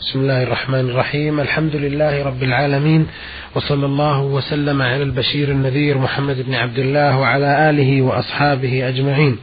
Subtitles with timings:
[0.00, 3.06] بسم الله الرحمن الرحيم الحمد لله رب العالمين
[3.54, 9.38] وصلى الله وسلم على البشير النذير محمد بن عبد الله وعلى آله وأصحابه أجمعين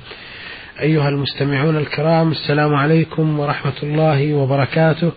[0.82, 5.12] أيها المستمعون الكرام السلام عليكم ورحمة الله وبركاته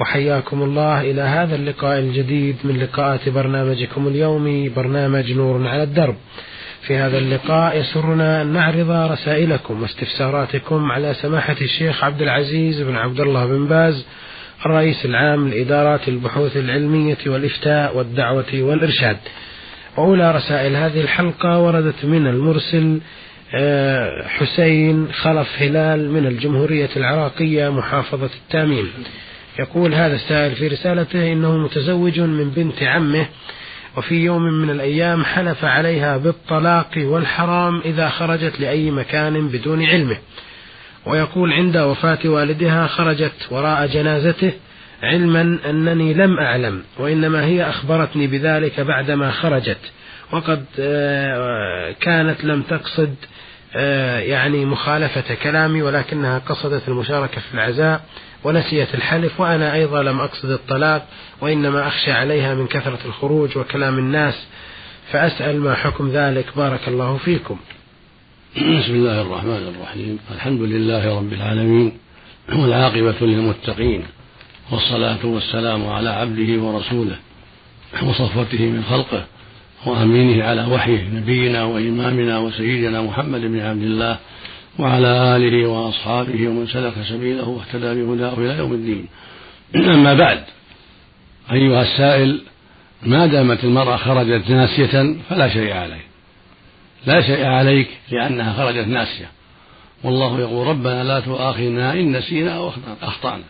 [0.00, 6.16] وحياكم الله إلى هذا اللقاء الجديد من لقاءات برنامجكم اليومي برنامج نور على الدرب
[6.86, 13.20] في هذا اللقاء يسرنا أن نعرض رسائلكم واستفساراتكم على سماحة الشيخ عبد العزيز بن عبد
[13.20, 14.06] الله بن باز
[14.66, 19.16] الرئيس العام لإدارات البحوث العلمية والإفتاء والدعوة والإرشاد.
[19.96, 23.00] وأولى رسائل هذه الحلقة وردت من المرسل
[23.54, 28.88] آه، حسين خلف هلال من الجمهورية العراقية محافظة التامين.
[29.58, 33.26] يقول هذا السائل في رسالته إنه متزوج من بنت عمه
[33.96, 40.16] وفي يوم من الأيام حلف عليها بالطلاق والحرام إذا خرجت لأي مكان بدون علمه.
[41.06, 44.52] ويقول عند وفاة والدها خرجت وراء جنازته
[45.02, 49.78] علما أنني لم أعلم وإنما هي أخبرتني بذلك بعدما خرجت
[50.32, 53.14] وقد آه، كانت لم تقصد
[53.76, 58.00] آه، يعني مخالفة كلامي ولكنها قصدت المشاركة في العزاء
[58.44, 61.06] ونسيت الحلف وأنا أيضا لم أقصد الطلاق
[61.40, 64.46] وإنما أخشى عليها من كثرة الخروج وكلام الناس
[65.12, 67.58] فأسأل ما حكم ذلك بارك الله فيكم.
[68.54, 70.18] بسم الله الرحمن الرحيم.
[70.34, 71.92] الحمد لله رب العالمين
[72.48, 74.02] والعاقبة للمتقين
[74.72, 77.16] والصلاة والسلام على عبده ورسوله
[78.02, 79.24] وصفوته من خلقه
[79.86, 84.18] وأمينه على وحيه نبينا وإمامنا وسيدنا محمد بن عبد الله
[84.78, 89.06] وعلى آله وأصحابه ومن سلك سبيله واهتدى بهداه إلى يوم الدين.
[89.76, 90.40] أما بعد
[91.52, 92.40] أيها السائل
[93.02, 96.13] ما دامت المرأة خرجت ناسية فلا شيء عليه.
[97.06, 99.30] لا شيء عليك لأنها خرجت ناسية.
[100.04, 103.44] والله يقول ربنا لا تؤاخذنا إن نسينا أو أخطأنا.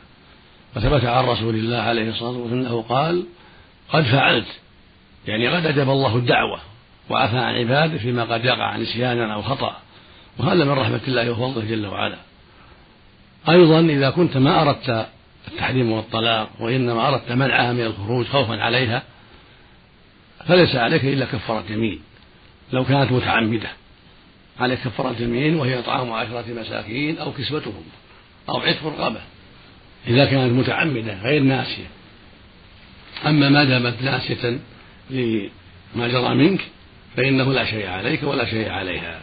[0.76, 3.24] وثبت عن رسول الله عليه الصلاة والسلام أنه قال
[3.92, 4.46] قد فعلت.
[5.26, 6.60] يعني قد أجاب الله الدعوة
[7.10, 9.76] وعفى عن عباده فيما قد يقع نسيانا أو خطأ.
[10.38, 12.16] وهذا من رحمة الله وفضله جل وعلا.
[13.48, 15.06] أيضا إذا كنت ما أردت
[15.48, 19.02] التحريم والطلاق وإنما أردت منعها من الخروج خوفا عليها
[20.46, 22.00] فليس عليك إلا كفارة يمين.
[22.72, 23.68] لو كانت متعمدة
[24.60, 27.84] عليك كفارة يمين وهي إطعام عشرة مساكين أو كسوتهم
[28.48, 29.20] أو عتق رقبة.
[30.06, 31.86] إذا كانت متعمدة غير ناسية.
[33.26, 34.58] أما ما دامت ناسية
[35.10, 36.60] لما جرى منك
[37.16, 39.20] فإنه لا شيء عليك ولا شيء عليها.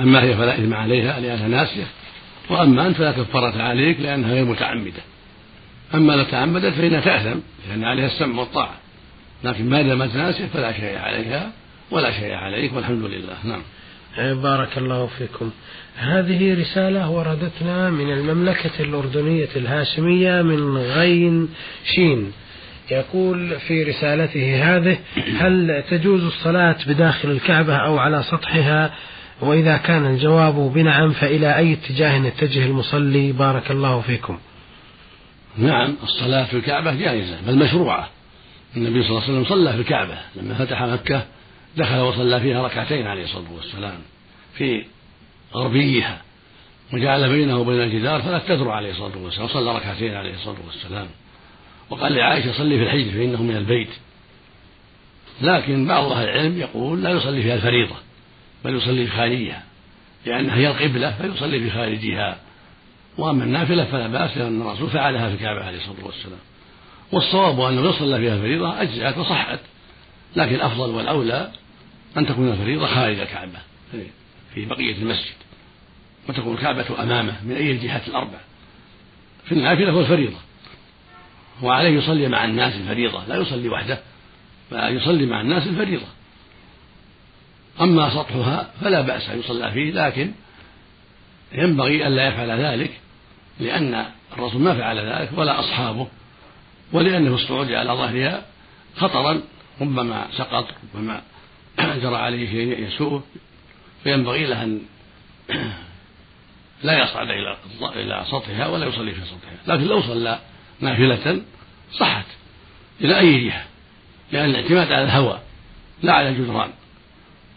[0.00, 1.86] أما هي فلا إثم عليها لأنها ناسية.
[2.50, 5.02] وأما أنت فلا كفارة عليك لأنها غير متعمدة.
[5.94, 7.38] أما لو تعمدت فإنها تأثم
[7.68, 8.74] لأن عليها السمع والطاعة.
[9.44, 11.52] لكن ما دامت ناسية فلا شيء عليها
[11.90, 13.36] ولا شيء عليك والحمد لله.
[13.44, 13.62] نعم.
[14.42, 15.50] بارك الله فيكم.
[15.96, 21.48] هذه رسالة وردتنا من المملكة الأردنية الهاشمية من غين
[21.94, 22.32] شين.
[22.90, 24.98] يقول في رسالته هذه
[25.38, 28.94] هل تجوز الصلاة بداخل الكعبة أو على سطحها؟
[29.40, 34.38] وإذا كان الجواب بنعم فإلى أي اتجاه يتجه المصلي؟ بارك الله فيكم.
[35.58, 38.08] نعم الصلاة في الكعبة جائزة بل مشروعة.
[38.76, 41.24] النبي صلى الله عليه وسلم صلى في الكعبة لما فتح مكة
[41.76, 43.98] دخل وصلى فيها ركعتين عليه الصلاة والسلام
[44.54, 44.84] في
[45.54, 46.22] غربيها
[46.92, 51.06] وجعل بينه وبين الجدار فلا تذر عليه الصلاة والسلام وصلى ركعتين عليه الصلاة والسلام.
[51.90, 53.88] وقال لعائشة صلي في الحج فإنه من البيت.
[55.40, 57.94] لكن بعض أهل العلم يقول لا يصلي فيها الفريضة
[58.64, 59.62] بل يصلي في خارجها
[60.26, 62.38] لأنها هي القبلة فيصلي في خارجها.
[63.18, 66.38] وأما النافلة فلا بأس لأن الرسول فعلها في الكعبة عليه الصلاة والسلام.
[67.12, 69.58] والصواب أنه يصلى فيها الفريضة أجزأت وصحت.
[70.36, 71.50] لكن الأفضل والأولى
[72.16, 73.58] أن تكون الفريضة خارج الكعبة
[74.54, 75.34] في بقية المسجد
[76.28, 78.38] وتكون الكعبة أمامه من أي الجهات الأربع.
[79.44, 80.36] في النافلة والفريضة
[81.62, 83.98] وعليه يصلي مع الناس الفريضة لا يصلي وحده
[84.72, 86.06] بل يصلي مع الناس الفريضة.
[87.80, 90.32] أما سطحها فلا بأس أن يصلى فيه لكن
[91.52, 92.90] ينبغي ألا يفعل ذلك
[93.60, 96.06] لأن الرسول ما فعل ذلك ولا أصحابه
[96.92, 98.42] ولأنه الصعود على ظهرها
[98.96, 99.42] خطرا
[99.80, 101.22] ربما سقط ربما
[102.02, 103.22] جرى عليه شيء يسوءه
[104.04, 104.80] فينبغي له أن
[106.82, 109.76] لا يصعد إلى إلى سطحها ولا يصلي في سطحها.
[109.76, 110.38] لكن لو صلى
[110.80, 111.42] نافلة
[111.92, 112.26] صحت
[113.00, 113.64] إلى أي جهة
[114.32, 115.40] لأن الاعتماد على الهوى
[116.02, 116.70] لا على الجدران.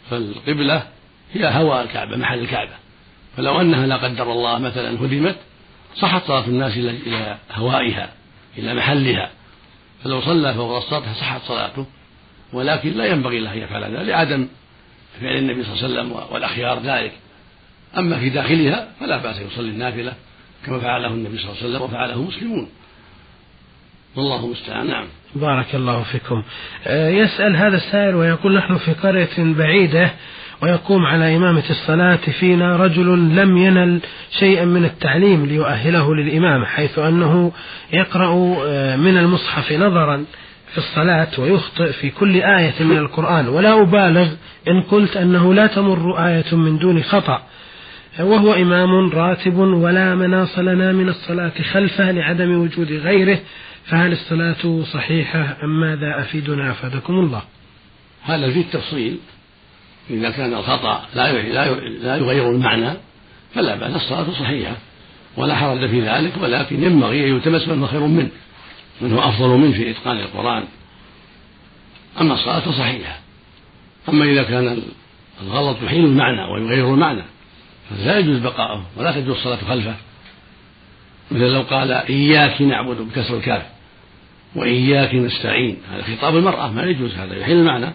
[0.10, 0.88] فالقبلة
[1.34, 2.74] هي هوى الكعبة محل الكعبة.
[3.38, 5.36] فلو أنها لا قدر الله مثلا هدمت
[5.96, 8.14] صحت صلاة الناس إلى هوائها
[8.58, 9.32] إلى محلها.
[10.04, 11.86] فلو صلى فوق السطح صحت صلاته.
[12.54, 14.48] ولكن لا ينبغي له أن يفعل ذلك لعدم
[15.22, 17.12] فعل النبي صلى الله عليه وسلم والأخيار ذلك.
[17.98, 20.14] أما في داخلها فلا بأس يصلي النافلة
[20.66, 22.70] كما فعله النبي صلى الله عليه وسلم وفعله مسلمون
[24.16, 24.88] والله المستعان.
[24.88, 25.06] نعم.
[25.36, 26.44] بارك الله فيكم.
[26.88, 30.12] آه، يسأل هذا السائل ويقول نحن في قرية بعيدة
[30.62, 34.00] ويقوم على إمامة الصلاة فينا رجل لم ينل
[34.40, 37.52] شيئا من التعليم ليؤهله للإمامة حيث أنه
[37.94, 40.26] يقرأ آه، من المصحف نظرا.
[40.72, 43.48] في الصلاة ويخطئ في كل آية من القرآن.
[43.48, 44.28] ولا أبالغ
[44.68, 47.44] إن قلت أنه لا تمر آية من دون خطأ.
[48.20, 53.40] وهو إمام راتب ولا مناص لنا من الصلاة خلفه لعدم وجود غيره.
[53.86, 57.42] فهل الصلاة صحيحة أم ماذا أفيدنا أفادكم الله؟
[58.24, 59.18] هذا فيه التفصيل.
[60.10, 61.32] إذا كان الخطأ لا
[62.02, 62.94] لا يغير المعنى
[63.56, 64.76] فلا بأس الصلاة صحيحة.
[65.38, 68.30] ولا حرج في ذلك ولكن ينبغي أن يلتمس من خير منه.
[69.02, 70.64] من هو أفضل منه في إتقان القرآن.
[72.22, 73.20] أما الصلاة صحيحة
[74.10, 74.82] أما إذا كان
[75.42, 77.24] الغلط يحيل المعنى ويغير المعنى
[77.90, 79.96] فلا يجوز بقاؤه ولا تجوز الصلاة خلفه.
[81.32, 83.66] مثل لو قال إياك نعبد بكسر الكاف
[84.56, 87.94] وإياك نستعين هذا خطاب المرأة ما يجوز هذا يحيل المعنى.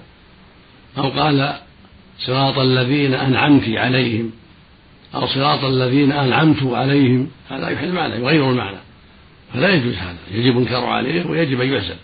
[0.98, 1.56] أو قال
[2.18, 4.32] صراط الذين أنعمت عليهم
[5.14, 8.85] أو صراط الذين أنعمت عليهم هذا يحيل المعنى يغير المعنى.
[9.56, 10.16] فلا يجوز هذا.
[10.30, 11.96] يجب الإنكار عليه ويجب أن يعزل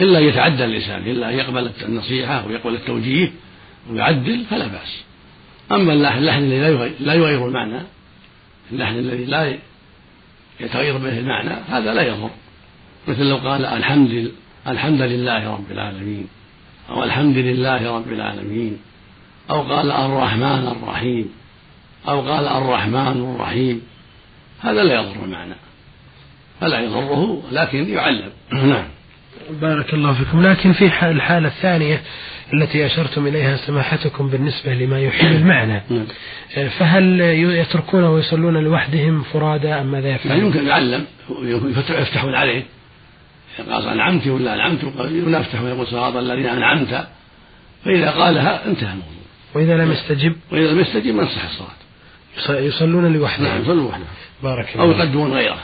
[0.00, 3.32] إلا يتعدى اللسان إلا أن يقبل النصيحة ويقبل التوجيه
[3.90, 5.04] ويعدل فلا بأس.
[5.72, 7.80] أما اللحن اللحن الذي لا يغير المعنى
[8.72, 9.58] اللحن الذي لا
[10.60, 12.30] يتغير به المعنى هذا لا يضر.
[13.08, 14.32] مثل لو قال الحمد
[14.66, 16.28] الحمد لله رب العالمين
[16.90, 18.78] أو الحمد لله رب العالمين
[19.50, 21.30] أو قال الرحمن الرحيم
[22.08, 23.82] أو قال الرحمن الرحيم
[24.60, 25.54] هذا لا يضر المعنى.
[26.60, 28.30] فلا يضره لكن يعلم.
[28.72, 28.84] نعم.
[29.50, 30.46] بارك الله فيكم.
[30.46, 32.02] لكن في الحالة الثانية
[32.54, 35.82] التي أشرتم إليها سماحتكم بالنسبة لما يحيل المعنى.
[35.90, 36.06] نعم.
[36.68, 41.04] فهل يتركون ويصلون لوحدهم فرادى أم ماذا يفعلون؟ يمكن يعلم.
[41.90, 42.62] يفتحون عليه.
[43.70, 44.84] قال أنعمت ولا أنعمت؟
[45.26, 47.06] ولا يفتح ويقول صراط الذين أنعمت.
[47.84, 49.12] فإذا قالها انتهى الموضوع.
[49.54, 52.60] وإذا لم يستجب؟ وإذا لم يستجب ما انصح الصلاة.
[52.60, 53.46] يصلون لوحدهم.
[53.46, 54.06] نعم يصلون لوحدهم.
[54.42, 55.58] بارك الله أو يقدمون غيره.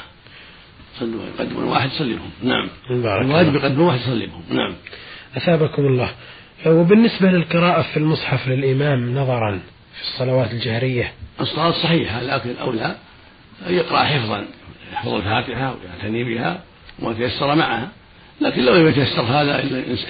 [1.03, 2.69] يقدمون واحد يصلي نعم.
[2.91, 4.75] بارك الواجب يقدمون واحد يصلي نعم.
[5.37, 6.11] أثابكم الله.
[6.67, 9.61] وبالنسبة للقراءة في المصحف للإمام نظرا
[9.95, 11.13] في الصلوات الجهرية.
[11.41, 12.97] الصلاة صحيحة لكن الأولى
[13.69, 14.45] أن يقرأ حفظا
[14.93, 16.61] يحفظ الفاتحة ويعتني بها
[17.03, 17.89] وما تيسر معها.
[18.41, 19.63] لكن لو لم يتيسر هذا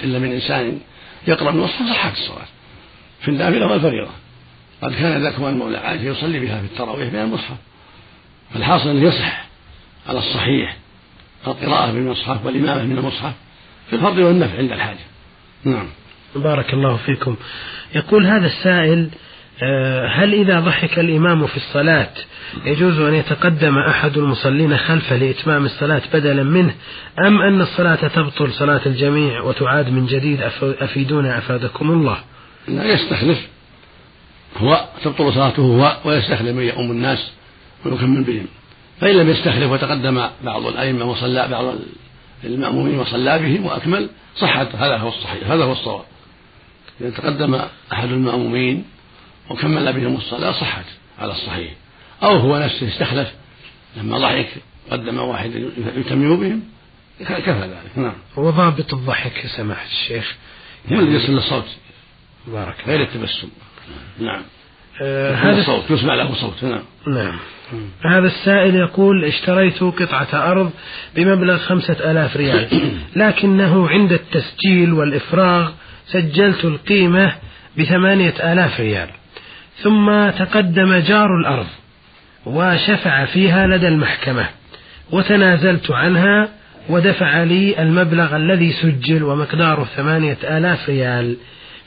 [0.03, 0.79] إلا من إنسان
[1.27, 2.47] يقرأ المصحف صحت الصلاة.
[3.21, 4.11] في النافلة والفريضة.
[4.81, 7.57] قد كان ذكوان مولى عائشة يصلي بها في التراويح من المصحف.
[8.53, 9.44] فالحاصل أنه يصح.
[10.07, 10.77] على الصحيح.
[11.47, 13.33] القراءة بالمصحف والإمامة من المصحف
[13.89, 15.05] في الفضل والنفع عند الحاجة.
[15.63, 15.87] نعم.
[16.35, 17.35] بارك الله فيكم.
[17.95, 19.09] يقول هذا السائل
[19.63, 22.09] آه، هل إذا ضحك الإمام في الصلاة
[22.65, 26.75] يجوز أن يتقدم أحد المصلين خلفه لإتمام الصلاة بدلا منه
[27.27, 32.17] أم أن الصلاة تبطل صلاة الجميع وتعاد من جديد؟ أفيدونا أفادكم الله.
[32.67, 33.47] لا يستخلف.
[34.57, 37.31] هو تبطل صلاته هو ويستخلف من يؤم الناس
[37.85, 38.45] ويكمل بهم.
[39.01, 41.75] فإن لم يستخلف وتقدم بعض الأئمة وصلى بعض
[42.43, 44.75] المأمومين وصلى بهم وأكمل صحت.
[44.75, 46.05] هذا هو الصحيح هذا هو الصواب.
[47.01, 47.61] إذا تقدم
[47.93, 48.85] أحد المأمومين
[49.49, 50.85] وكمل بهم الصلاة صحت
[51.19, 51.71] على الصحيح.
[52.23, 53.33] أو هو نفسه استخلف
[53.97, 54.49] لما ضحك
[54.91, 56.63] قدم واحد يتمم بهم
[57.19, 57.97] كفى ذلك.
[57.97, 58.15] نعم.
[58.37, 60.35] هو ضابط الضحك يا سماحة الشيخ.
[60.91, 61.67] هو الذي يصل الصوت
[62.47, 63.49] بارك غير التبسم.
[64.19, 64.41] نعم.
[65.01, 66.63] آه هذا الصوت يسمع له صوت.
[66.63, 66.83] نعم.
[67.07, 67.39] نعم.
[68.05, 70.71] هذا السائل يقول اشتريت قطعة أرض
[71.15, 72.67] بمبلغ خمسة آلاف ريال
[73.15, 75.71] لكنه عند التسجيل والإفراغ
[76.07, 77.35] سجلت القيمة
[77.77, 79.09] بثمانية آلاف ريال.
[79.83, 81.67] ثم تقدم جار الأرض
[82.45, 84.49] وشفع فيها لدى المحكمة
[85.11, 86.49] وتنازلت عنها
[86.89, 91.37] ودفع لي المبلغ الذي سجل ومقداره ثمانية آلاف ريال.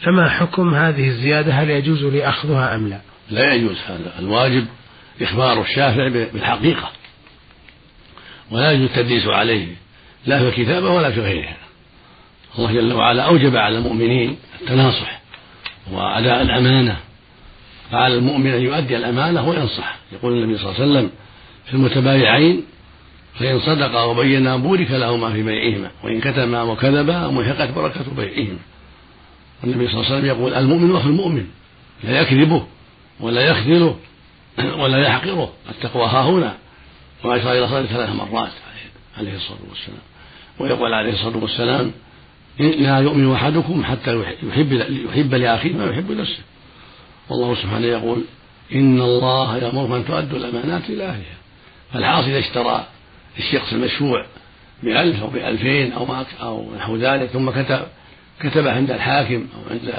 [0.00, 3.00] فما حكم هذه الزيادة؟ هل يجوز لي أخذها أم لا؟
[3.31, 4.19] لا يجوز هذا.
[4.19, 4.67] الواجب
[5.23, 6.90] إخبار الشافع بالحقيقة.
[8.50, 9.67] ولا يجوز التدليس عليه.
[10.26, 11.57] لا في الكتابة ولا في غيرها.
[12.59, 15.21] الله جل وعلا أوجب على المؤمنين التناصح
[15.93, 16.97] وأداء الأمانة.
[17.90, 19.97] فعلى المؤمن أن يؤدي الأمانة وينصح.
[20.12, 21.11] يقول النبي صلى الله عليه وسلم
[21.67, 22.64] في المتبايعين
[23.38, 28.59] فإن صدقا وبينا بورك لهما في بيعهما وإن كتما وكذبا محقت بركة بيعهما.
[29.62, 31.46] والنبي صلى الله عليه وسلم يقول المؤمن أخو المؤمن
[32.04, 32.66] لا يكذبه
[33.20, 33.96] ولا يخذله
[34.82, 35.52] ولا يحقره.
[35.70, 36.56] التقوى ها هنا.
[37.24, 38.52] وأشار إلى صدره ثلاث مرات
[39.18, 40.00] عليه الصلاة والسلام.
[40.58, 41.92] ويقول عليه الصلاة والسلام
[42.58, 44.72] لا يؤمن أحدكم حتى يحب
[45.08, 46.42] يحب لأخيه ما يحب لنفسه.
[47.28, 48.24] والله سبحانه يقول
[48.74, 51.38] إن الله يأمركم أن تؤدوا الأمانات إلى أهلها.
[51.92, 52.86] فالحاصل إذا اشترى
[53.38, 54.26] الشخص المشفوع
[54.82, 56.06] بألف أو بألفين أو
[56.40, 57.86] أو نحو ذلك ثم كتب
[58.40, 59.95] كتبه عند الحاكم أو عند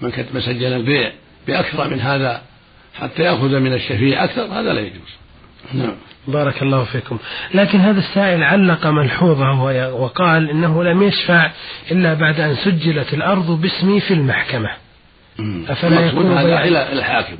[0.00, 1.12] من كتب سجل البيع
[1.46, 2.42] بأكثر من هذا
[2.94, 4.24] حتى يأخذ من الشفيع.
[4.24, 5.10] أكثر هذا لا يجوز.
[5.74, 5.94] نعم.
[6.28, 7.18] بارك الله فيكم.
[7.54, 9.62] لكن هذا السائل علق ملحوظة
[9.94, 11.50] وقال إنه لم يشفع
[11.90, 14.70] إلا بعد أن سجلت الأرض باسمي في المحكمة.
[15.68, 17.36] أفلا يكون هذا إلى الحاكم.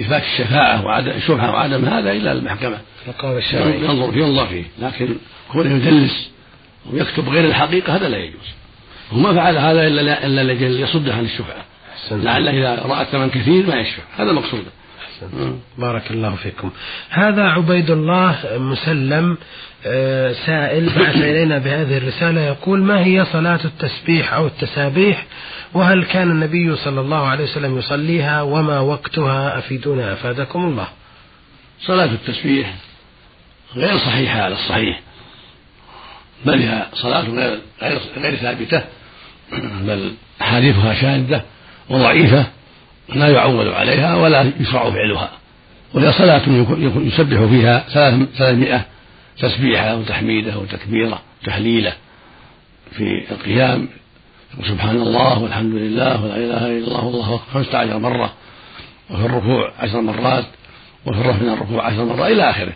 [0.00, 2.78] إثبات الشفاعة وعدم الشبهة وعدم هذا إلى المحكمة.
[3.84, 4.64] ينظر ينظر فيه.
[4.82, 5.08] لكن
[5.52, 6.30] كونه يدلس
[6.92, 8.61] ويكتب غير الحقيقة هذا لا يجوز.
[9.12, 11.64] وما فعل هذا إلا إلا لأجل يصده عن الشبهة
[12.10, 14.02] لعله إذا رأى ثمن كثير ما يشفع.
[14.18, 14.70] هذا مقصوده
[15.78, 16.70] بارك الله فيكم.
[17.10, 19.36] هذا عبيد الله مسلم
[19.86, 25.26] آه، سائل بعث إلينا بهذه الرسالة يقول ما هي صلاة التسبيح أو التسابيح؟
[25.74, 30.88] وهل كان النبي صلى الله عليه وسلم يصليها؟ وما وقتها؟ أفيدونا أفادكم الله.
[31.80, 32.74] صلاة التسبيح
[33.76, 35.00] غير صحيحة على الصحيح.
[36.46, 37.20] بل هي صلاة
[37.82, 38.82] غير غير ثابتة.
[39.86, 41.42] بل أحاديثها شاذة
[41.90, 42.46] وضعيفة
[43.14, 45.30] لا يعول عليها ولا يشرع فعلها.
[45.94, 46.42] وهي صلاة
[46.96, 47.84] يسبح فيها
[48.34, 48.84] ثلاثمائة
[49.38, 51.92] تسبيحة وتحميدة وتكبيرة وتحليلة
[52.92, 53.88] في القيام.
[54.68, 57.52] سبحان الله والحمد لله ولا إله إلا الله والله أكبر.
[57.54, 58.32] خمسة عشر مرة
[59.10, 60.44] وفي الركوع عشر مرات
[61.06, 62.72] وفي الرفع من الركوع عشر مرات إلى آخره.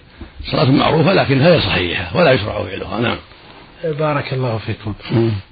[0.50, 3.00] صلاة معروفة لكن غير صحيحة ولا يشرع فعلها.
[3.00, 3.16] نعم.
[3.84, 4.94] بارك الله فيكم.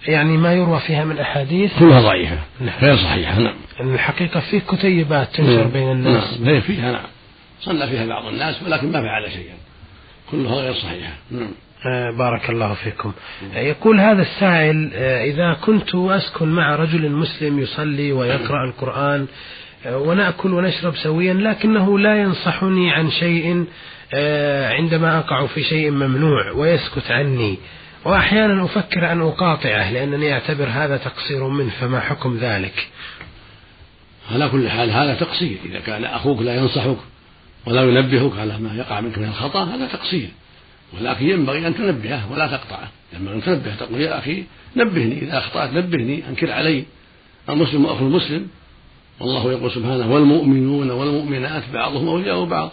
[0.09, 2.75] يعني ما يروى فيها من أحاديث؟ كلها ضعيفة نعم.
[2.83, 3.55] غير صحيحة نعم.
[3.81, 5.71] الحقيقة في كتيبات تنشر نعم.
[5.71, 6.41] بين الناس.
[6.41, 7.07] نعم فيها نعم.
[7.61, 9.55] صلى فيها بعض الناس ولكن ما فعل شيئا.
[10.31, 11.13] كلها غير صحيحة.
[11.31, 11.51] نعم.
[11.87, 13.13] آه، بارك الله فيكم.
[13.55, 19.27] يقول هذا السائل آه، إذا كنت أسكن مع رجل مسلم يصلي ويقرأ القرآن
[19.87, 23.67] آه، ونأكل ونشرب سويا لكنه لا ينصحني عن شيء
[24.79, 27.59] عندما أقع في شيء ممنوع ويسكت عني.
[28.05, 32.89] وأحيانا أفكر أن أقاطعه لأنني أعتبر هذا تقصير منه فما حكم ذلك؟
[34.33, 35.57] على كل حال هذا تقصير.
[35.65, 36.97] إذا كان أخوك لا ينصحك
[37.67, 40.29] ولا ينبهك على ما يقع منك من الخطأ هذا تقصير.
[41.01, 42.89] ولكن ينبغي أن تنبهه ولا تقطعه.
[43.13, 43.75] ينبغي أن تنبه.
[43.75, 44.45] تقول يا أخي
[44.77, 46.85] نبهني إذا أخطأت نبهني أنكر علي.
[47.49, 48.49] المسلم أخو المسلم.
[49.21, 52.73] والله يقول سبحانه والمؤمنون والمؤمنات بعضهم أولياء بعض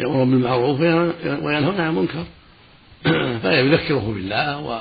[0.00, 2.24] يأمرون بالمعروف وينهون عن المنكر.
[3.42, 4.80] فيذكره بالله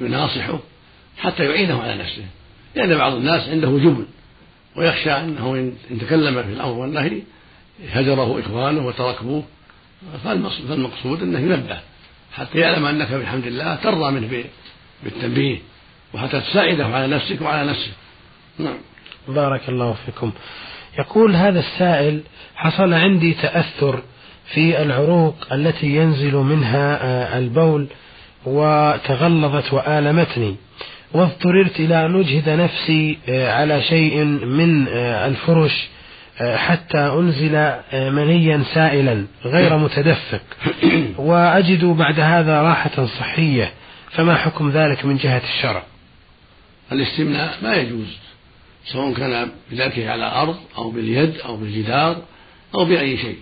[0.00, 0.58] ويناصحه
[1.18, 2.24] حتى يعينه على نفسه.
[2.74, 4.06] لأن بعض الناس عنده جبن
[4.76, 5.54] ويخشى أنه
[5.90, 7.22] إن تكلم في الأمر والنهي
[7.92, 9.44] هجره إخوانه وتركوه.
[10.24, 11.80] فالمقصود أنه ينبه
[12.32, 14.44] حتى يعلم أنك بحمد الله ترضى منه
[15.04, 15.58] بالتنبيه
[16.14, 17.92] وحتى تساعده على نفسك وعلى نفسه.
[18.58, 18.78] نعم.
[19.28, 20.32] بارك الله فيكم.
[20.98, 22.22] يقول هذا السائل
[22.56, 24.02] حصل عندي تأثر
[24.54, 27.86] في العروق التي ينزل منها آه، البول
[28.46, 30.56] وتغلظت وآلمتني.
[31.12, 35.88] واضطررت إلى أن أجهد نفسي آه، على شيء من آه، الفرش
[36.56, 40.40] حتى أنزل منيا سائلا غير متدفق.
[41.18, 43.72] وأجد بعد هذا راحة صحية.
[44.10, 45.82] فما حكم ذلك من جهة الشرع؟
[46.92, 48.16] الاستمناء ما يجوز
[48.84, 52.16] سواء كان بذلك على أرض أو باليد أو بالجدار
[52.74, 53.38] أو بأي شيء.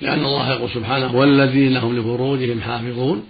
[0.00, 3.26] لأن الله يقول سبحانه والذين هم لفروجهم حافظون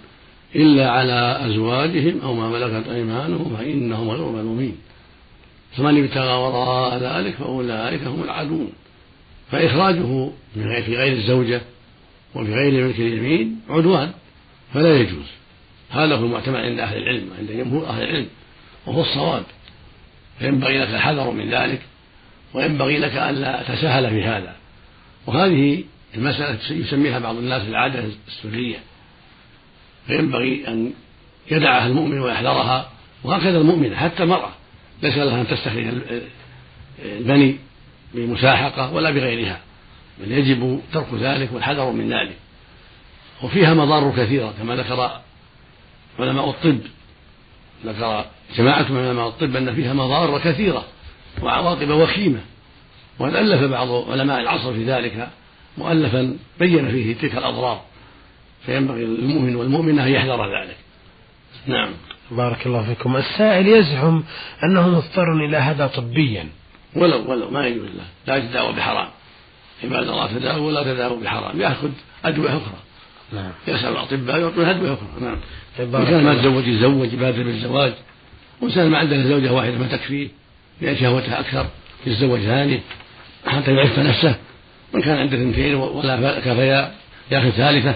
[0.55, 4.75] إلا على أزواجهم أو ما ملكت أيمانهم فإنهم غير ملومين
[5.77, 8.69] فمن ابتغى وراء ذلك فأولئك هم العادون
[9.51, 11.61] فإخراجه في غير الزوجة
[12.35, 14.11] وفي غير ملك اليمين عدوان
[14.73, 15.25] فلا يجوز.
[15.89, 18.27] هذا هو المعتمد عند أهل العلم عند جمهور أهل العلم
[18.85, 19.43] وهو الصواب.
[20.39, 21.81] فينبغي لك الحذر من ذلك
[22.53, 24.55] وينبغي لك ألا تساهل في هذا.
[25.27, 25.83] وهذه
[26.15, 28.77] المسألة يسميها بعض الناس العادة السرية.
[30.07, 30.93] فينبغي أن
[31.51, 32.91] يدعها المؤمن ويحذرها
[33.23, 34.49] وهكذا المؤمنة حتى المرأة.
[35.03, 35.87] ليس لها أن تستخرج
[37.05, 37.57] البني
[38.13, 39.59] بمساحقة ولا بغيرها
[40.19, 42.35] بل يجب ترك ذلك والحذر من ذلك.
[43.43, 45.21] وفيها مضار كثيرة كما ذكر
[46.19, 46.79] علماء الطب.
[47.85, 48.25] ذكر
[48.57, 50.85] جماعة من علماء الطب أن فيها مضار كثيرة
[51.41, 52.39] وعواقب وخيمة.
[53.19, 55.29] وقد ألف بعض علماء العصر في ذلك
[55.79, 57.81] مؤلفا بين فيه تلك الأضرار.
[58.65, 60.77] فينبغي للمؤمن والمؤمنة أن يحذر ذلك.
[61.67, 61.89] نعم.
[62.31, 63.15] بارك الله فيكم.
[63.15, 64.23] السائل يزعم
[64.63, 66.47] أنه مضطر إلى هذا طبيا.
[66.95, 68.05] ولو ولو ما يجوز له.
[68.27, 69.07] لا يتداوى بحرام.
[69.83, 71.61] عباد الله تداوى ولا تداوى بحرام.
[71.61, 71.89] يأخذ
[72.25, 72.77] أدوية أخرى.
[73.33, 73.51] نعم.
[73.67, 75.07] يسأل الأطباء يعطون أدوية أخرى.
[75.21, 75.37] نعم.
[75.79, 77.93] إن كان ما تزوج يتزوج يبادر بالزواج.
[78.61, 80.27] وإنسان ما عنده زوجة واحدة ما تكفيه.
[80.81, 81.65] لأن شهوتها أكثر
[82.05, 82.79] يتزوج ثانية
[83.47, 84.35] حتى يعف نفسه.
[84.93, 86.91] من كان عنده اثنتين ولا كفيا
[87.31, 87.95] ياخذ ثالثة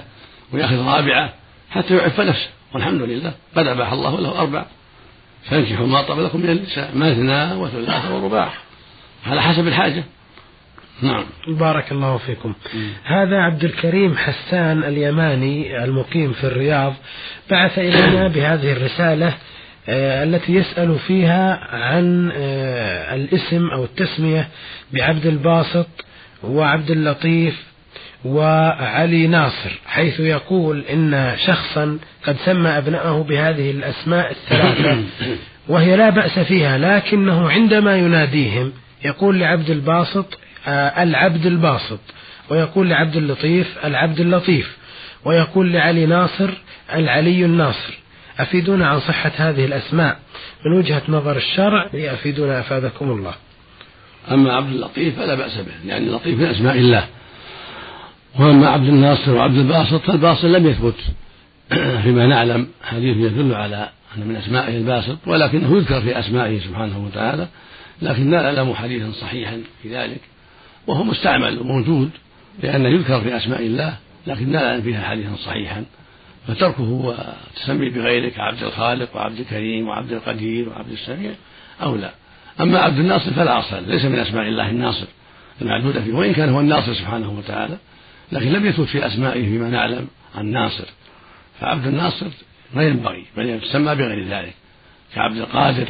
[0.53, 1.33] وياخذ رابعة
[1.69, 2.49] حتى يعف نفسه.
[2.73, 3.33] والحمد لله.
[3.55, 4.65] قد أباح الله له أربع.
[5.49, 6.91] فانكحوا ما طاب لكم من النساء.
[6.95, 8.53] مثنى وثلاث ورباع.
[9.25, 10.03] على حسب الحاجة.
[11.01, 11.25] نعم.
[11.47, 12.53] بارك الله فيكم.
[13.03, 16.93] هذا عبد الكريم حسان اليماني المقيم في الرياض.
[17.51, 19.33] بعث إلينا بهذه الرسالة
[19.89, 24.47] آه، التي يسأل فيها عن آه، الاسم أو التسمية
[24.93, 25.87] بعبد الباسط
[26.43, 27.63] وعبد اللطيف
[28.25, 35.03] وعلي ناصر حيث يقول إن شخصا قد سمى أبنائه بهذه الأسماء الثلاثة
[35.67, 38.71] وهي لا بأس فيها لكنه عندما يناديهم
[39.05, 41.99] يقول لعبد الباسط آه، العبد الباسط
[42.49, 44.77] ويقول لعبد اللطيف العبد اللطيف
[45.25, 46.49] ويقول لعلي ناصر
[46.93, 47.93] العلي الناصر.
[48.39, 50.19] أفيدونا عن صحة هذه الأسماء
[50.65, 53.33] من وجهة نظر الشرع أفيدونا أفادكم الله.
[54.31, 57.07] أما عبد اللطيف فلا بأس به لأن اللطيف من أسماء الله.
[58.39, 60.95] وأما عبد الناصر وعبد الباسط فالباسط لم يثبت.
[62.03, 67.47] فيما نعلم حديث يدل على أن من أسمائه الباسط ولكنه يذكر في أسمائه سبحانه وتعالى
[68.01, 70.21] لكن لا نعلم حديثا صحيحا في ذلك.
[70.87, 72.09] وهو مستعمل وموجود
[72.63, 75.83] لأنه يذكر في أسماء الله لكن لا نعلم فيها حديثا صحيحا.
[76.47, 81.31] فتركه وتسمي بغيره كعبد الخالق وعبد الكريم وعبد القدير وعبد السميع
[81.81, 82.11] أولى
[82.61, 85.05] أما عبد الناصر فلا أصل ليس من أسماء الله الناصر
[85.61, 87.77] المعدودة فيه وإن كان هو الناصر سبحانه وتعالى
[88.31, 90.85] لكن لم يثبت في أسمائه فيما نعلم عن ناصر.
[91.59, 92.27] فعبد الناصر
[92.73, 94.53] ما ينبغي بل يسمى بغير ذلك
[95.15, 95.89] كعبد القادر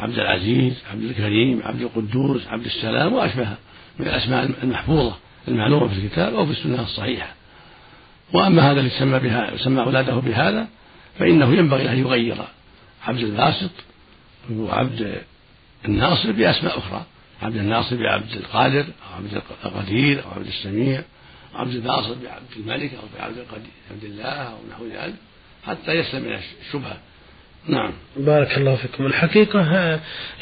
[0.00, 3.48] عبد العزيز عبد الكريم عبد القدوس عبد السلام وأشبه
[3.98, 5.16] من الأسماء المحفوظة
[5.48, 7.34] المعلومة في الكتاب أو في السنة الصحيحة.
[8.32, 10.68] وأما هذا اللي سمى بها سمى أولاده بهذا
[11.18, 12.36] فإنه ينبغي أن يغير
[13.06, 13.70] عبد الباسط
[14.52, 15.22] وعبد
[15.84, 17.04] الناصر بأسماء أخرى.
[17.42, 21.02] عبد الناصر بعبد القادر أو عبد القدير أو عبد السميع
[21.54, 23.46] عبد الباسط بعبد الملك أو بعبد
[23.90, 25.14] عبد الله أو نحو ذلك
[25.66, 26.96] حتى يسلم من الشبهة.
[27.66, 27.92] نعم.
[28.16, 29.06] بارك الله فيكم.
[29.06, 29.60] الحقيقة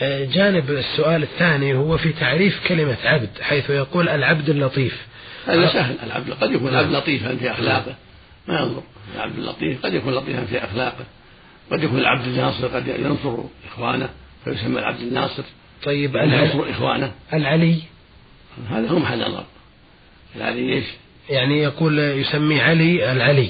[0.03, 5.07] آه، جانب السؤال الثاني هو في تعريف كلمة عبد حيث يقول العبد اللطيف.
[5.47, 5.97] هذا سهل.
[6.03, 7.95] العبد قد يكون العبد لطيفا في أخلاقه.
[8.49, 8.83] ما ينظر.
[9.15, 11.05] العبد اللطيف قد يكون لطيفا في أخلاقه.
[11.73, 13.39] قد يكون العبد الناصر قد ينصر
[13.73, 14.09] إخوانه.
[14.45, 15.43] فيسمى العبد الناصر.
[15.85, 17.13] طيب إخوانه.
[17.33, 17.83] العلي؟
[18.71, 19.45] هذا هو محل نظر
[20.37, 20.85] العلي إيش؟
[21.31, 23.49] يعني يقول يسمي علي العلي.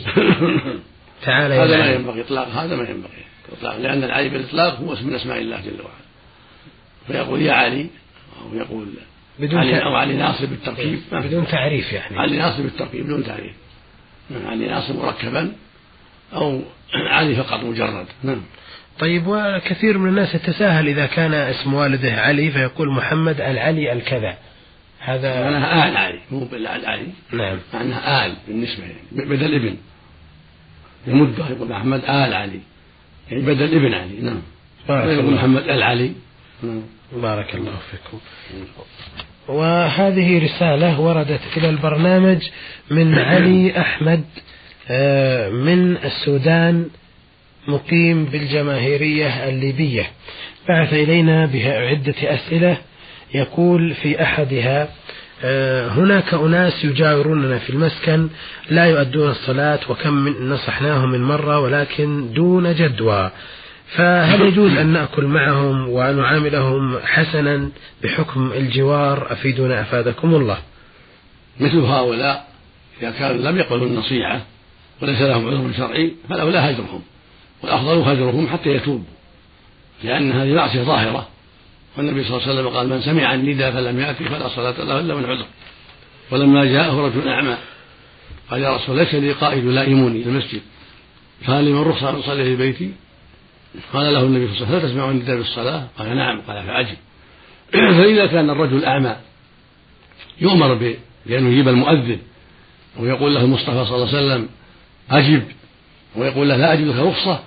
[1.25, 5.15] تعالى هذا ما ينبغي إطلاق هذا ما ينبغي إطلاق لأن العلي بالإطلاق هو اسم من
[5.15, 6.09] أسماء الله جل وعلا.
[7.07, 7.87] فيقول يا علي
[8.43, 8.87] أو يقول
[9.39, 11.01] بدون علي أو علي ناصر بالتركيب.
[11.13, 12.19] بدون تعريف يعني.
[12.19, 13.53] علي ناصر بالتركيب بدون تعريف.
[14.47, 15.53] علي ناصر مركبا
[16.35, 16.63] أو
[17.15, 18.07] علي فقط مجرد.
[18.23, 18.43] نعم.
[18.99, 24.37] طيب وكثير من الناس يتساهل إذا كان اسم والده علي فيقول محمد العلي الكذا.
[25.01, 27.59] هذا معناها آل علي مو بالعلي نعم.
[27.75, 29.77] معناها آل بالنسبة بدل ابن
[31.07, 32.61] يمد يقول محمد آل علي.
[33.31, 34.43] يعني بدل ابن علي نعم.
[34.89, 36.13] بارك الله محمد العلي
[36.63, 36.83] نعم.
[37.13, 38.19] بارك الله فيكم.
[39.49, 42.49] وهذه رسالة وردت إلى البرنامج
[42.91, 44.25] من علي أحمد.
[45.51, 46.89] من السودان
[47.69, 50.11] مقيم بالجماهيرية الليبية.
[50.69, 52.77] بعث إلينا بعدة أسئلة.
[53.35, 54.89] يقول في أحدها
[55.45, 58.29] آه، هناك أناس يجاوروننا في المسكن
[58.71, 63.31] لا يؤدون الصلاة وكم من نصحناهم من مرة ولكن دون جدوى.
[63.97, 67.69] فهل يجوز أن نأكل معهم ونعاملهم حسنا
[68.03, 70.59] بحكم الجوار؟ أفيدنا أفادكم الله.
[71.61, 72.49] مثل هؤلاء
[73.03, 74.41] إذا كانوا لم يقبلوا النصيحة
[75.03, 77.03] وليس لهم عذر شرعي فالأولى هجرهم
[77.63, 79.19] والأفضل هجرهم حتى يتوبوا
[80.05, 81.29] لأن هذه معصية ظاهرة.
[81.97, 85.15] والنبي صلى الله عليه وسلم قال من سمع النداء فلم يأتي فلا صلاة له إلا
[85.15, 85.47] من عذر.
[86.31, 87.57] ولما جاءه رجل أعمى
[88.51, 90.61] قال يا رسول ليس لي قائد يلائمني المسجد.
[91.47, 92.93] قال لمن رخصة أن أصلي في بيتي؟
[93.93, 96.41] قال له النبي صلى الله عليه وسلم هل تسمع النداء بالصلاة؟ قال نعم.
[96.41, 96.97] قال فعجب.
[97.99, 99.17] فإذا كان الرجل أعمى
[100.41, 100.75] يؤمر
[101.27, 102.19] بأن يجيب المؤذن
[102.99, 104.49] ويقول له المصطفى صلى الله عليه وسلم
[105.11, 105.43] أجب.
[106.17, 107.43] ويقول له لا أجد لك رخصة.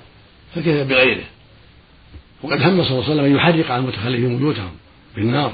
[0.56, 1.24] فكيف بغيره؟
[2.44, 4.72] وقد هم صلى الله عليه وسلم أن يحرق على المتخلفين بيوتهم
[5.16, 5.54] بالنار.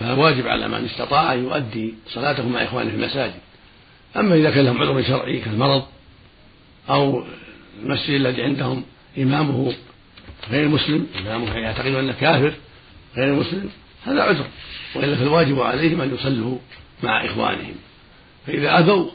[0.00, 3.40] فواجب على من استطاع أن يؤدي صلاته مع إخوانه في المساجد.
[4.16, 5.82] أما إذا كان لهم عذر شرعي كالمرض
[6.90, 7.24] أو
[7.82, 8.84] المسجد الذي عندهم
[9.18, 9.72] إمامه
[10.50, 12.52] غير مسلم إمامه يعتقد أنه كافر
[13.16, 13.70] غير مسلم
[14.04, 14.46] هذا عذر.
[14.94, 16.58] وإلا فالواجب عليهم أن يصلوا
[17.02, 17.74] مع إخوانهم.
[18.46, 19.10] فإذا أبوا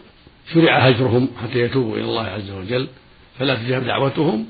[0.54, 2.88] شرع هجرهم حتى يتوبوا إلى الله عز وجل
[3.40, 4.46] فلا تجاب دعوتهم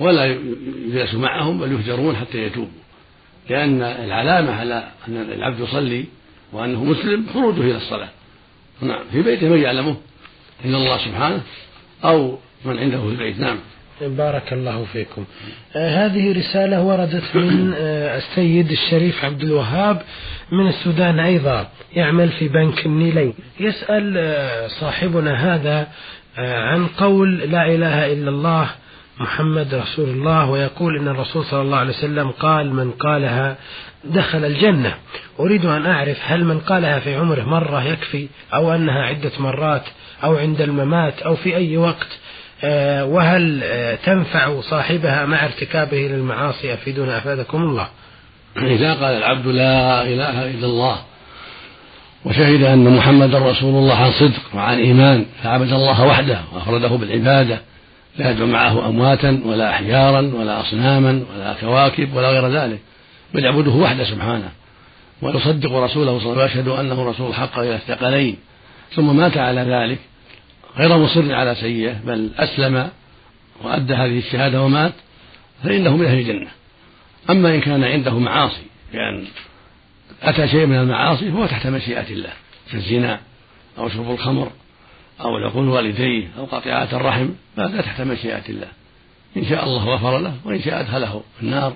[0.00, 2.80] ولا يجلس معهم بل يهجرون حتى يتوبوا.
[3.50, 6.04] لأن العلامة على أن العبد يصلي
[6.52, 8.08] وأنه مسلم خروجه إلى الصلاة.
[8.82, 9.96] نعم في بيته من يعلمه؟
[10.64, 11.42] إلا الله سبحانه؟
[12.04, 13.58] أو من عنده في البيت؟ نعم.
[14.02, 15.24] بارك الله فيكم.
[15.76, 20.02] آه هذه رسالة وردت من آه السيد الشريف عبد الوهاب
[20.52, 25.88] من السودان أيضا يعمل في بنك النيلين يسأل آه صاحبنا هذا
[26.38, 28.68] عن قول لا إله إلا الله
[29.20, 33.56] محمد رسول الله ويقول إن الرسول صلى الله عليه وسلم قال من قالها
[34.04, 34.94] دخل الجنة.
[35.40, 39.82] أريد أن أعرف هل من قالها في عمره مرة يكفي أو أنها عدة مرات
[40.24, 42.18] أو عند الممات أو في أي وقت
[43.04, 47.88] وهل آه، تنفع صاحبها مع ارتكابه للمعاصي افيدنا أفادكم الله.
[48.56, 50.98] إذا قال العبد لا إله إلا الله
[52.24, 57.60] وشهد أن محمدا رسول الله عن صدق وعن إيمان فعبد الله وحده وافرده بالعبادة
[58.18, 62.78] لا يدعو معه أمواتا ولا أحجارا ولا أصناما ولا كواكب ولا غير ذلك
[63.34, 64.48] بل يعبده وحده سبحانه
[65.22, 68.36] ويصدق رسوله صلى الله عليه وسلم ويشهد أنه رسول الحق إلى الثقلين
[68.94, 69.98] ثم مات على ذلك
[70.76, 72.90] غير مصر على سيئة بل أسلم
[73.62, 74.92] وأدى هذه الشهادة ومات
[75.64, 76.48] فإنه من أهل الجنة.
[77.30, 79.24] أما إن كان عنده معاصي بأن
[80.22, 82.32] أتى شيء من المعاصي فهو تحت مشيئة الله
[82.72, 83.20] كالزنا
[83.78, 84.50] أو شرب الخمر
[85.20, 88.68] أو العقول والديه أو قطيعات الرحم فهذا تحت مشيئة الله.
[89.36, 91.74] إن شاء الله غفر له وإن شاء أدخله النار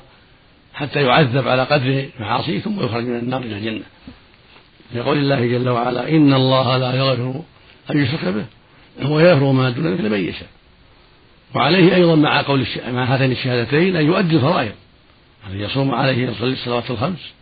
[0.75, 3.85] حتى يعذب على قدر معاصيه ثم يخرج من النار إلى الجنة.
[4.95, 7.43] يقول الله جل وعلا إن الله لا يغفر
[7.91, 8.45] أن يشرك به.
[9.03, 10.49] ويغفر ما دون ذلك لمن يشاء.
[11.55, 12.67] وعليه أيضا مع قول.
[12.89, 14.73] مع هاتين الشهادتين أن يؤدي الفرائض.
[15.49, 17.33] عليه يصوم عليه يصلي الصلوات الخمس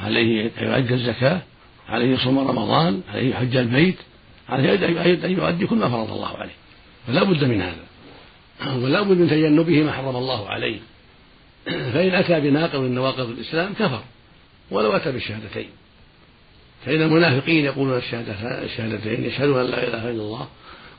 [0.00, 1.40] عليه يؤدي الزكاة
[1.88, 3.96] عليه يصوم رمضان عليه يحج البيت
[4.48, 6.52] عليه أن يؤدي كل ما فرض الله عليه.
[7.06, 7.84] فلا بد من هذا.
[8.76, 10.78] ولا بد من تجنبه ما حرم الله عليه.
[11.66, 14.02] فإن أتى بناقض من نواقض الإسلام كفر
[14.70, 15.68] ولو أتى بالشهادتين.
[16.86, 20.48] فإن المنافقين يقولون الشهادتين يشهدون أن لا إله إلا الله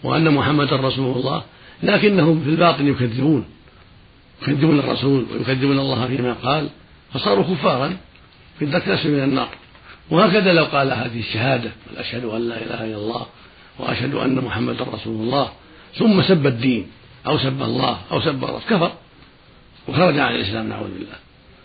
[0.03, 1.43] وأن محمدا رسول الله
[1.83, 3.45] لكنهم في الباطن يكذبون
[4.41, 6.69] يكذبون الرسول ويكذبون الله فيما قال
[7.13, 7.97] فصاروا كفارا
[8.59, 9.49] في الدرك من النار
[10.09, 13.25] وهكذا لو قال هذه الشهادة أشهد أن لا إله إلا الله
[13.79, 15.49] وأشهد أن محمدا رسول الله
[15.95, 16.87] ثم سب الدين
[17.27, 18.91] أو سب الله أو سب الرسول كفر
[19.87, 21.17] وخرج عن الإسلام نعوذ بالله.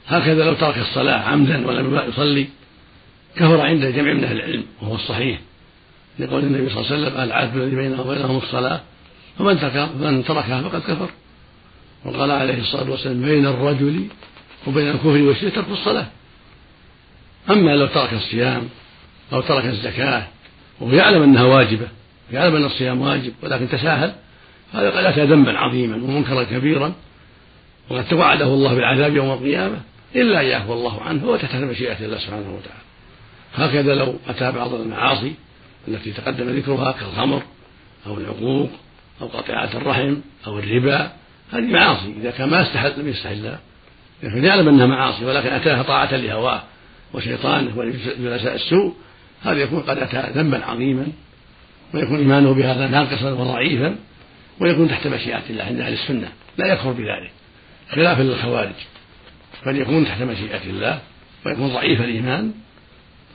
[0.06, 2.46] هكذا لو ترك الصلاة عمدا ولم يصلي
[3.36, 5.38] كفر عند جمع من أهل العلم وهو الصحيح.
[6.18, 8.80] لقول النبي صلى الله عليه وسلم العهد الذي بينه وبينهم الصلاة.
[9.38, 11.10] فمن ترك من تركها فقد كفر.
[12.04, 14.06] وقال عليه الصلاة والسلام بين الرجل
[14.66, 16.06] وبين الكفر والشرك ترك الصلاة.
[17.50, 18.68] أما لو ترك الصيام
[19.32, 20.26] أو ترك الزكاة
[20.80, 21.88] وهو يعلم أنها واجبة
[22.32, 24.12] يعلم أن الصيام واجب ولكن تساهل
[24.72, 26.92] هذا قد أتى ذنبا عظيما ومنكرا كبيرا
[27.90, 29.80] وقد توعده الله بالعذاب يوم القيامة
[30.16, 32.86] إلا أن يعفو الله عنه هو تحت مشيئة الله سبحانه وتعالى.
[33.54, 35.32] هكذا لو أتى بعض المعاصي
[35.88, 37.42] التي تقدم ذكرها كالخمر
[38.06, 38.70] أو العقوق
[39.20, 41.12] أو قطيعة الرحم أو الربا
[41.52, 42.14] هذه معاصي.
[42.20, 43.60] إذا كان ما استحل لم يستحلها
[44.22, 46.62] لكن يعلم أنها معاصي ولكن أتاها طاعة لهواه
[47.14, 48.94] وشيطانه وجلساء السوء
[49.42, 51.06] هذا يكون قد أتى ذنبا عظيما
[51.94, 53.96] ويكون إيمانه بهذا ناقصا وضعيفا
[54.60, 56.28] ويكون تحت مشيئة الله عند أهل السنة.
[56.58, 57.30] لا يكفر بذلك.
[57.90, 58.74] خلافا للخوارج.
[59.66, 61.00] بل يكون تحت مشيئة الله
[61.46, 62.52] ويكون ضعيف الإيمان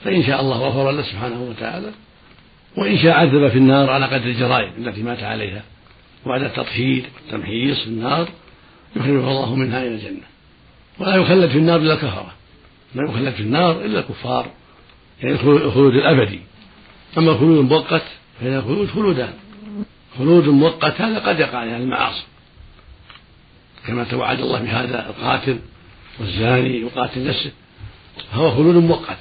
[0.03, 1.91] فإن شاء الله غفر له سبحانه وتعالى
[2.77, 5.63] وإن شاء عذب في النار على قدر الجرائم التي مات عليها.
[6.25, 8.29] وبعد التطهير والتمحيص في النار
[8.95, 10.27] يخرجه الله منها إلى الجنة.
[10.99, 12.33] ولا يخلد في النار إلا الكفرة.
[12.95, 14.51] لا يخلد في النار إلا الكفار.
[15.21, 16.39] يعني الخلود الأبدي.
[17.17, 18.03] أما الخلود المؤقت
[18.41, 19.33] فإن الخلود خلودان.
[20.17, 22.23] خلود مؤقت هذا قد يقع على المعاصي.
[23.87, 25.59] كما توعد الله بهذا القاتل
[26.19, 27.51] والزاني يقاتل نفسه.
[28.31, 29.17] فهو خلود مؤقت.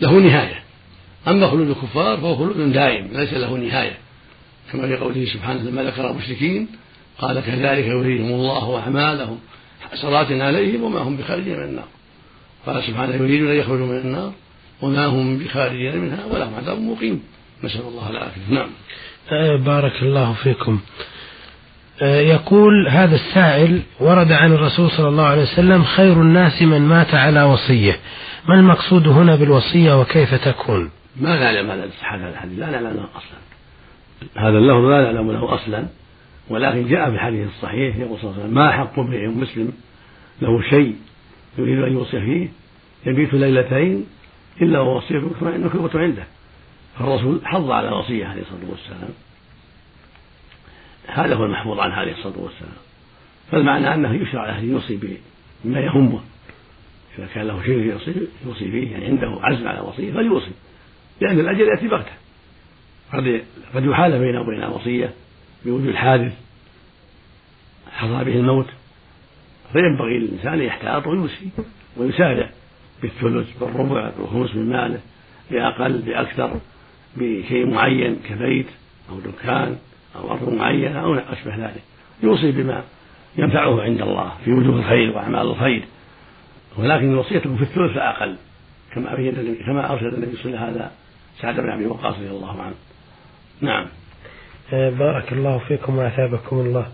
[0.00, 0.67] له نهاية.
[1.28, 3.98] أما خلود الكفار فهو خلود دائم ليس له نهاية.
[4.72, 6.68] كما في قوله سبحانه لما ذكر المشركين.
[7.18, 9.38] قال كذلك يريهم الله أعمالهم
[9.92, 11.88] حسرات عليهم وما هم بخارجين من النار.
[12.66, 14.32] قال سبحانه يريدون أن يخرجوا من النار
[14.82, 17.22] وما هم بخارجين منها ولهم عذاب مقيم.
[17.64, 18.40] نسأل الله العافية.
[18.50, 18.68] نعم.
[19.32, 20.80] آه، بارك الله فيكم.
[22.02, 27.14] آه، يقول هذا السائل ورد عن الرسول صلى الله عليه وسلم خير الناس من مات
[27.14, 27.96] على وصية.
[28.48, 33.38] ما المقصود هنا بالوصية وكيف تكون؟ ما نعلم هذا هذا الحديث لا نعلم له أصلا.
[34.36, 35.86] هذا اللفظ لا نعلم له أصلا
[36.48, 39.72] ولكن جاء في الحديث الصحيح يقول صلى الله عليه وسلم ما حق امرئ مسلم
[40.42, 40.96] له شيء
[41.58, 42.48] يريد أن يوصي فيه
[43.06, 44.06] يبيت ليلتين
[44.62, 46.24] إلا ووصية مكتوبة عنده.
[46.98, 49.10] فالرسول حض على الوصية عليه الصلاة والسلام.
[51.06, 52.72] هذا هو المحفوظ عنه عليه الصلاة والسلام.
[53.50, 54.98] فالمعنى أنه يشرع له أن يوصي
[55.64, 56.20] بما يهمه.
[57.18, 57.98] إذا كان له شيء
[58.46, 60.50] يوصي فيه يعني عنده عزم على وصية فليوصي.
[61.20, 62.12] لأن الأجل يأتي بغتة.
[63.12, 63.42] قد
[63.74, 65.10] قد يحال بينه وبين الوصية
[65.64, 66.32] بوجود حادث
[67.92, 68.66] حضر به الموت.
[69.72, 71.48] فينبغي للإنسان أن يحتاط ويوصي
[71.96, 72.50] ويسارع
[73.02, 75.00] بالثلث بالربع بالخمس من ماله
[75.50, 76.60] بأقل بأكثر
[77.16, 78.66] بشيء معين كبيت
[79.10, 79.76] أو دكان
[80.16, 81.82] أو أرض معينة أو أشبه ذلك.
[82.22, 82.84] يوصي بما
[83.38, 85.84] ينفعه عند الله في وجوه الخير وأعمال الخير.
[86.76, 88.36] ولكن وصيته في الثلث فأقل
[88.94, 89.32] كما
[89.66, 90.92] كما أرشد النبي صلى الله عليه وسلم هذا
[91.40, 92.74] سعد بن أبي وقاص رضي الله عنه.
[93.60, 93.86] نعم.
[94.72, 96.86] آه، بارك الله فيكم وأثابكم الله.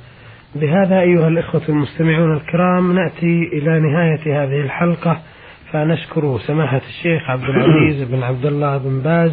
[0.54, 5.20] بهذا أيها الإخوة المستمعون الكرام نأتي إلى نهاية هذه الحلقة
[5.72, 9.32] فنشكر سماحة الشيخ عبد العزيز بن عبد الله بن باز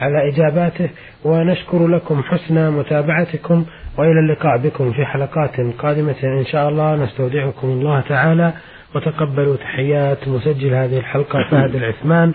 [0.00, 0.90] على إجاباته
[1.24, 3.64] ونشكر لكم حسن متابعتكم
[3.98, 6.96] وإلى اللقاء بكم في حلقات قادمة إن شاء الله.
[6.96, 8.52] نستودعكم الله تعالى
[8.94, 12.34] وتقبلوا تحيات مسجل هذه الحلقة فهد العثمان.